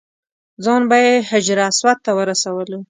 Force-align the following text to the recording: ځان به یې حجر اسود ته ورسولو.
ځان 0.63 0.81
به 0.89 0.97
یې 1.05 1.13
حجر 1.29 1.57
اسود 1.67 1.97
ته 2.05 2.11
ورسولو. 2.17 2.79